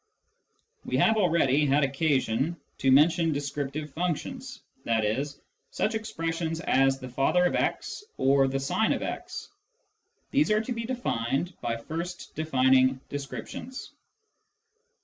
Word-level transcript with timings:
We 0.83 0.97
have 0.97 1.15
already 1.15 1.63
had 1.67 1.83
occasion 1.83 2.57
to 2.79 2.91
mention" 2.91 3.33
descriptive 3.33 3.91
functions," 3.93 4.61
i.e. 4.87 5.25
such 5.69 5.93
expressions 5.93 6.59
as" 6.59 6.97
the 6.99 7.07
father 7.07 7.45
of 7.45 7.55
*" 7.79 8.03
or" 8.17 8.47
the 8.47 8.59
sine 8.59 8.93
of 8.93 9.03
x." 9.03 9.49
These 10.31 10.49
are 10.49 10.61
to 10.61 10.71
be 10.73 10.85
defined 10.85 11.53
by 11.61 11.77
first 11.77 12.33
defining" 12.33 12.99
descriptions." 13.09 13.91